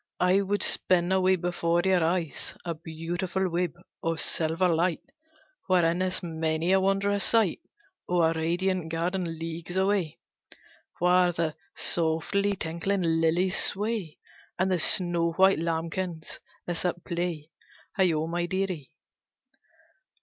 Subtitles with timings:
[0.19, 5.03] I would spin a web before your eyes, A beautiful web of silver light,
[5.67, 7.59] Wherein is many a wondrous sight
[8.09, 10.17] Of a radiant garden leagues away,
[10.97, 14.17] Where the softly tinkling lilies sway,
[14.57, 17.51] And the snow white lambkins are at play,
[17.95, 18.89] Heigho, my dearie!"